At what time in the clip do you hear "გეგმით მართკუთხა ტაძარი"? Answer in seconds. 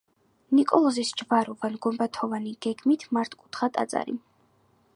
2.67-4.17